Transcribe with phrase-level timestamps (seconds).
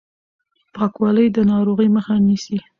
[0.75, 2.57] پاکوالی د ناروغۍ مخه نيسي.